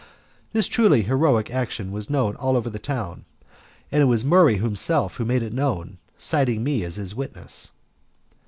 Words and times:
This 0.51 0.65
truly 0.67 1.03
heroic 1.03 1.51
action 1.53 1.91
was 1.91 2.09
known 2.09 2.35
all 2.37 2.57
over 2.57 2.71
the 2.71 2.79
town, 2.79 3.23
and 3.91 4.01
it 4.01 4.05
was 4.05 4.25
Murray 4.25 4.57
himself 4.57 5.17
who 5.17 5.25
made 5.25 5.43
it 5.43 5.53
known, 5.53 5.99
citing 6.17 6.63
me 6.63 6.83
as 6.83 6.95
his 6.95 7.13
witness. 7.13 7.71